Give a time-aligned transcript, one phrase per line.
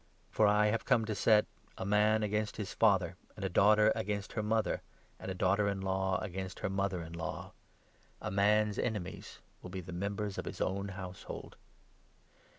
[0.31, 1.45] For I have come to set—
[1.77, 4.81] 'a man against his father, and a daughter against her mother,
[5.19, 7.53] and a daughter in law against her mother in law.
[8.19, 11.55] A man's enemies will be the members of his own household.'